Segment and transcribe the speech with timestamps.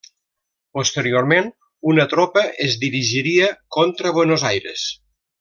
[0.77, 1.51] Posteriorment
[1.91, 4.89] una tropa es dirigiria contra Buenos Aires.